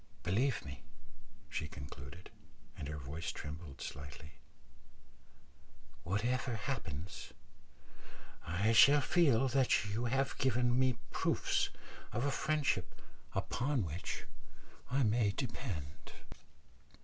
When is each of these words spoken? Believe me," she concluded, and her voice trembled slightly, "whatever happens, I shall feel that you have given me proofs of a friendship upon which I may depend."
Believe 0.23 0.65
me," 0.65 0.81
she 1.47 1.67
concluded, 1.67 2.31
and 2.75 2.87
her 2.87 2.97
voice 2.97 3.31
trembled 3.31 3.81
slightly, 3.81 4.31
"whatever 6.01 6.55
happens, 6.55 7.33
I 8.43 8.71
shall 8.71 8.99
feel 9.01 9.47
that 9.49 9.85
you 9.93 10.05
have 10.05 10.35
given 10.39 10.79
me 10.79 10.97
proofs 11.11 11.69
of 12.11 12.25
a 12.25 12.31
friendship 12.31 12.99
upon 13.35 13.85
which 13.85 14.23
I 14.89 15.03
may 15.03 15.33
depend." 15.33 16.13